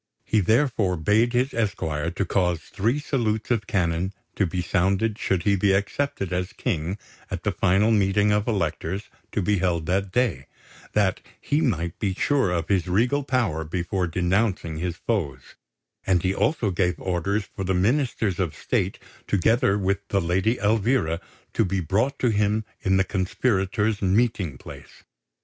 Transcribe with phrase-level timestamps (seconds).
[0.23, 5.43] He therefore bade his esquire to cause three salutes of cannon to be sounded should
[5.43, 6.97] he be accepted as King
[7.29, 10.47] at the final meeting of Electors to be held that day,
[10.93, 15.53] that he might be sure of his regal power before denouncing his foes;
[16.03, 18.97] and he also gave orders for the Ministers of State,
[19.27, 21.21] together with the Lady Elvira,
[21.53, 25.03] to be brought to him in the conspirators' meeting place.